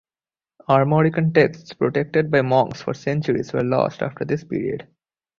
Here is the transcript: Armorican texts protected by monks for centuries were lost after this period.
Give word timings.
Armorican 0.67 1.31
texts 1.31 1.73
protected 1.73 2.31
by 2.31 2.41
monks 2.41 2.81
for 2.81 2.91
centuries 2.91 3.53
were 3.53 3.61
lost 3.63 4.01
after 4.01 4.25
this 4.25 4.43
period. 4.43 4.87